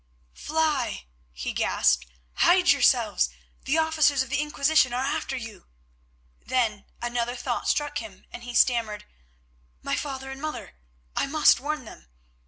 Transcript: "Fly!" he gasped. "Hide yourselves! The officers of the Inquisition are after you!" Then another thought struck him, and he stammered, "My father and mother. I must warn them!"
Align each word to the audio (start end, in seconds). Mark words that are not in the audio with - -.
"Fly!" 0.41 1.05
he 1.31 1.53
gasped. 1.53 2.07
"Hide 2.37 2.69
yourselves! 2.71 3.29
The 3.65 3.77
officers 3.77 4.23
of 4.23 4.31
the 4.31 4.39
Inquisition 4.41 4.93
are 4.93 5.03
after 5.03 5.35
you!" 5.37 5.67
Then 6.43 6.85
another 7.03 7.35
thought 7.35 7.67
struck 7.67 7.99
him, 7.99 8.25
and 8.33 8.41
he 8.41 8.55
stammered, 8.55 9.05
"My 9.83 9.95
father 9.95 10.31
and 10.31 10.41
mother. 10.41 10.73
I 11.15 11.27
must 11.27 11.59
warn 11.59 11.85
them!" 11.85 12.07